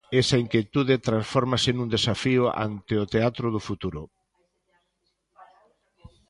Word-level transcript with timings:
Esa 0.21 0.37
inquietude 0.43 1.03
transfórmase 1.07 1.69
nun 1.73 1.87
desafío 1.95 2.43
ante 2.67 2.93
o 3.03 3.09
teatro 3.13 3.45
do 3.55 3.61
futuro. 3.67 4.01